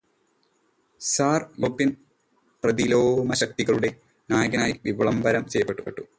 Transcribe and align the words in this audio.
Sir 1.01 1.41
European 1.59 1.89
പ്രതിലോമശക്തികളുടെ 2.63 3.89
നായകനായി 4.29 4.73
വിളംബരം 4.99 5.45
ചെയ്യപ്പെട്ടു. 5.47 6.03